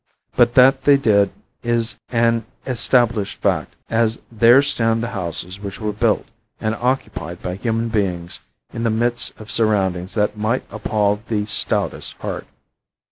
[0.35, 1.29] But that they did
[1.61, 6.25] is an established fact as there stand the houses which were built
[6.59, 8.39] and occupied by human beings
[8.73, 12.47] in the midst of surroundings that might appall the stoutest heart.